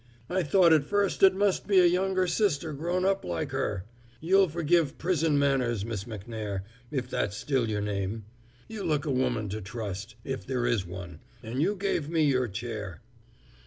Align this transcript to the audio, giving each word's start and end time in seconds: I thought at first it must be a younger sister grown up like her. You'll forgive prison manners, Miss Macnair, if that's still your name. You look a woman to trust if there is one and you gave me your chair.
I 0.31 0.41
thought 0.41 0.73
at 0.73 0.83
first 0.83 1.21
it 1.21 1.35
must 1.35 1.67
be 1.67 1.77
a 1.77 1.85
younger 1.85 2.25
sister 2.25 2.73
grown 2.73 3.05
up 3.05 3.23
like 3.23 3.51
her. 3.51 3.83
You'll 4.19 4.49
forgive 4.49 4.97
prison 4.97 5.37
manners, 5.37 5.85
Miss 5.85 6.05
Macnair, 6.05 6.63
if 6.89 7.07
that's 7.07 7.37
still 7.37 7.69
your 7.69 7.81
name. 7.81 8.25
You 8.67 8.83
look 8.83 9.05
a 9.05 9.11
woman 9.11 9.47
to 9.49 9.61
trust 9.61 10.15
if 10.23 10.43
there 10.43 10.65
is 10.65 10.87
one 10.87 11.19
and 11.43 11.61
you 11.61 11.75
gave 11.75 12.09
me 12.09 12.23
your 12.23 12.47
chair. 12.47 13.01